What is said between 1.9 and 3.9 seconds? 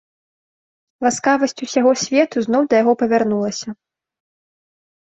свету зноў да яго павярнулася.